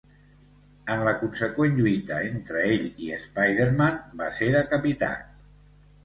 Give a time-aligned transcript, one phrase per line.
[0.93, 5.37] En la conseqüent lluita entre ell i Spider-Man, va ser decapitat.